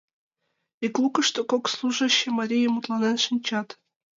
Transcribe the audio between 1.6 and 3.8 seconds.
служаще марий мутланен шинчат.